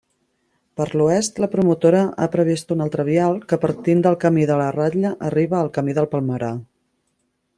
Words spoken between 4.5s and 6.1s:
de la Ratlla, arriba al camí